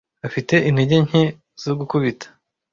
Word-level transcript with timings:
afite 0.27 0.55
intege 0.69 0.95
nke 1.07 1.23
zo 1.63 1.71
gukubita 1.79 2.27